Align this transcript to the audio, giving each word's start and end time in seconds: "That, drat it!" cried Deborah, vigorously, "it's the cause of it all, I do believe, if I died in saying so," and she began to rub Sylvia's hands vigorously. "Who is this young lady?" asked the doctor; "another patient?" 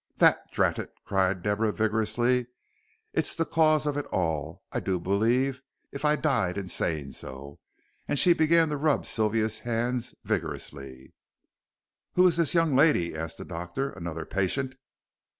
"That, 0.17 0.51
drat 0.51 0.79
it!" 0.79 0.91
cried 1.05 1.43
Deborah, 1.43 1.71
vigorously, 1.71 2.47
"it's 3.13 3.35
the 3.35 3.45
cause 3.45 3.85
of 3.85 3.97
it 3.97 4.07
all, 4.07 4.63
I 4.71 4.79
do 4.79 4.99
believe, 4.99 5.61
if 5.91 6.03
I 6.03 6.15
died 6.15 6.57
in 6.57 6.69
saying 6.69 7.11
so," 7.11 7.59
and 8.07 8.17
she 8.17 8.33
began 8.33 8.69
to 8.69 8.77
rub 8.77 9.05
Sylvia's 9.05 9.59
hands 9.59 10.15
vigorously. 10.23 11.13
"Who 12.13 12.25
is 12.25 12.37
this 12.37 12.55
young 12.55 12.75
lady?" 12.75 13.15
asked 13.15 13.37
the 13.37 13.45
doctor; 13.45 13.91
"another 13.91 14.25
patient?" 14.25 14.73